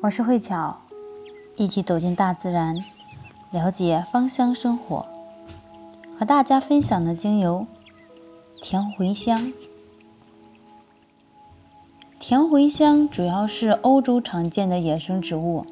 [0.00, 0.76] 我是慧巧，
[1.56, 2.84] 一起走进大自然，
[3.50, 5.04] 了解芳香生活。
[6.16, 7.66] 和大家分享的精油
[8.62, 9.52] 甜茴香。
[12.20, 15.66] 甜茴香主要是欧洲常见的野生植物，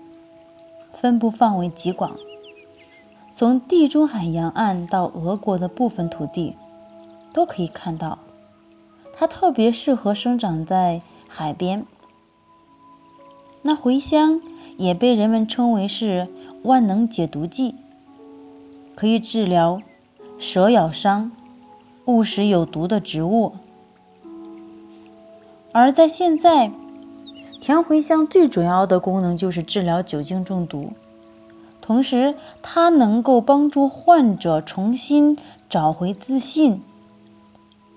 [1.00, 2.16] 分布范围极广，
[3.36, 6.56] 从地中海沿岸到俄国的部分土地
[7.32, 8.18] 都可以看到。
[9.14, 11.86] 它特别适合生长在海边。
[13.66, 14.40] 那茴香
[14.76, 16.28] 也被人们称为是
[16.62, 17.74] 万能解毒剂，
[18.94, 19.82] 可以治疗
[20.38, 21.32] 蛇咬伤、
[22.04, 23.54] 误食有毒的植物。
[25.72, 26.70] 而在现在，
[27.60, 30.92] 甜茴香最主要的功能就是治疗酒精中毒，
[31.80, 35.36] 同时它能够帮助患者重新
[35.68, 36.84] 找回自信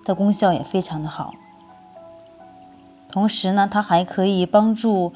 [0.04, 1.32] 的功效也非常的好。
[3.08, 5.12] 同时呢，它还可以帮助。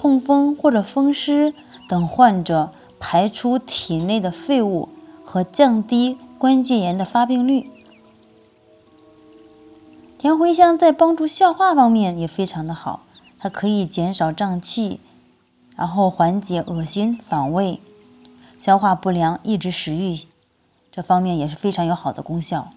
[0.00, 1.52] 痛风或者风湿
[1.88, 4.88] 等患者排出体内的废物
[5.24, 7.68] 和降低关节炎的发病率。
[10.18, 13.00] 甜茴香在帮助消化方面也非常的好，
[13.38, 15.00] 它可以减少胀气，
[15.74, 17.80] 然后缓解恶心、反胃、
[18.60, 20.20] 消化不良、抑制食欲，
[20.92, 22.68] 这方面也是非常有好的功效，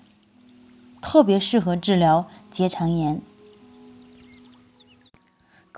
[1.01, 3.21] 特别适合治疗结肠炎。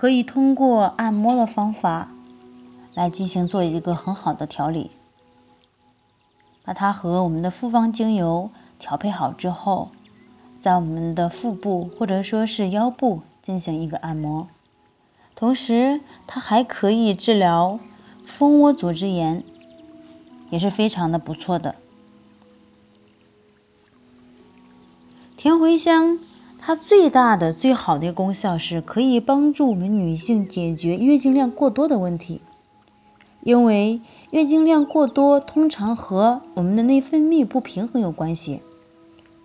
[0.04, 2.10] 可以通过按摩的方法
[2.92, 4.90] 来进行做一个很好的调理，
[6.62, 9.88] 把它和我们的复方精油调配好之后，
[10.60, 14.48] 在我们的腹部或者说是腰部进行一个按摩，
[15.34, 17.80] 同时它还可以治疗
[18.26, 19.42] 蜂窝组织炎，
[20.50, 21.76] 也是非常的不错的。
[25.38, 26.18] 甜茴香。
[26.66, 32.40] 它最大的、最好的功效是可以帮助我们女性解决月经量过多的问题，
[33.42, 38.62] 因为月经量过多通常和我们的内分泌不平衡有关系。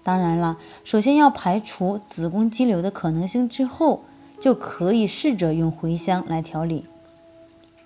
[0.02, 4.04] 当然了，首先要排除子宫肌瘤的可能性之后，
[4.40, 6.86] 就可以试着用茴香来调理。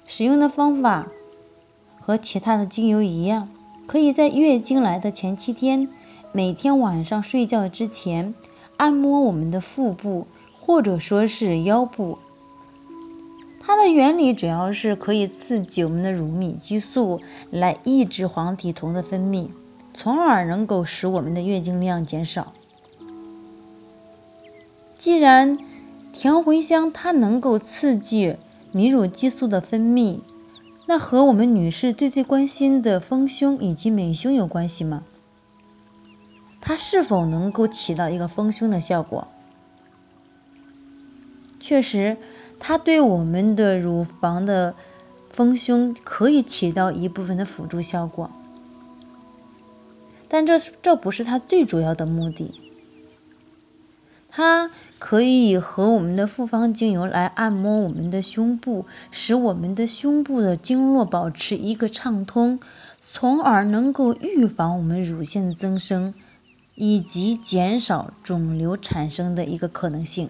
[0.06, 1.08] 使用的方法
[2.00, 3.50] 和其他的精油一样，
[3.88, 5.90] 可以在月经来的前七天，
[6.31, 8.35] 每天晚上睡觉之前。
[8.84, 10.28] 按摩我们的腹部
[10.60, 12.18] 或者说是腰部，
[13.62, 19.48] 它的原理主要是可以刺激我们的乳糜激素，来抑制黄体酮的分泌，
[19.94, 22.52] 从而能够使我们的月经量减少。
[24.98, 25.58] 既然
[26.12, 28.36] 甜茴香它能够刺激
[28.74, 30.20] 泌乳激素的分泌，
[30.88, 35.06] 那和我们女士最最关心的丰胸以及美胸有关系吗？
[36.66, 39.28] 它是否能够起到一个丰胸的效果？
[41.59, 42.16] 确实，
[42.57, 44.73] 它对我们的乳房的
[45.29, 48.31] 丰胸可以起到一部分的辅助效果，
[50.29, 52.53] 但这这不是它最主要的目的。
[54.29, 62.62] 它可以和我们的复方精油来按摩我们的胸部，使我们的胸部的经络保持一个畅通，
[63.12, 66.13] 从而能够预防我们乳腺增生。
[66.75, 70.29] 以及减少肿瘤产生的一个可能性，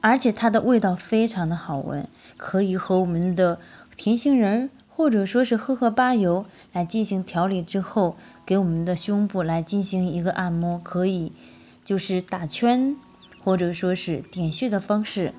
[0.00, 3.58] 而且它的味道非常的好闻，可以和我们的
[3.96, 11.32] 甜杏仁或者说是荷荷巴油来进行调理之后，给我们的胸部来进行一个按摩，可以
[11.84, 12.96] 就是打圈
[13.42, 15.32] 或者说是点穴的方式，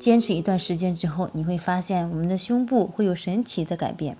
[0.00, 4.16] 坚持一段时间之后，你会发现我们的胸部会有神奇的改变。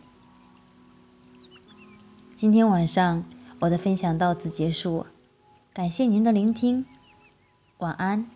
[2.37, 3.25] 今天晚上
[3.61, 5.07] 我的分享到此结束，
[5.73, 6.85] 感谢您的聆听，
[7.79, 8.36] 晚安。